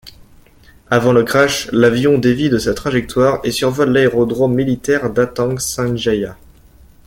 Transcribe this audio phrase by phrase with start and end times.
[0.89, 6.37] Avant le crash, l'avion dévie de sa trajectoire et survole l'aérodrome militaire d’Atang Sanjaya.